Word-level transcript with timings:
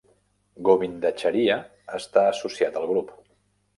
Govindacharya 0.69 1.59
està 2.01 2.25
associat 2.31 2.81
al 2.81 2.89
grup. 2.93 3.17